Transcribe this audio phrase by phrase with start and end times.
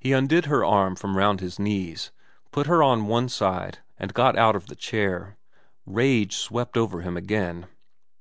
[0.00, 2.10] He undid her arm from round his knees,
[2.50, 5.36] put her on one side, and got out of the chair.
[5.86, 7.66] Rage swept over him again.